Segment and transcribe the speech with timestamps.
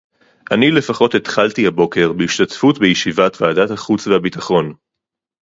[0.51, 4.73] אני לפחות התחלתי הבוקר בהשתתפות בישיבת ועדת החוץ והביטחון